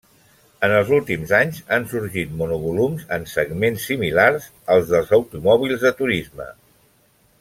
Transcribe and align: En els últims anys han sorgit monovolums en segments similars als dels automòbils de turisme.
En 0.67 0.71
els 0.75 0.87
últims 0.97 1.33
anys 1.39 1.59
han 1.75 1.85
sorgit 1.91 2.31
monovolums 2.39 3.05
en 3.17 3.27
segments 3.33 3.85
similars 3.91 4.49
als 4.77 4.91
dels 4.95 5.13
automòbils 5.21 5.85
de 5.89 5.93
turisme. 6.01 6.49